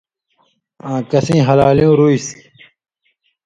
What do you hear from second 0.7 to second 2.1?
آں کسیں ہلالیُوں